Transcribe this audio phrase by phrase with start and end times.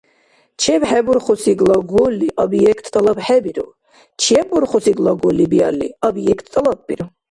[0.61, 3.67] ЧебхӀебурхуси глаголли объект тӀалабхӀебиру,
[4.21, 7.05] чебурхуси глаголли биалли объект тӀалаббиру.